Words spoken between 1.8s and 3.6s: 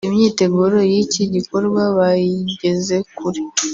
bayigeze kure